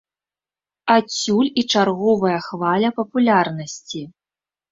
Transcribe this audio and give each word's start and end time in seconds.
Адсюль 0.93 1.51
і 1.61 1.65
чарговая 1.75 2.39
хваля 2.47 2.89
папулярнасці. 3.01 4.01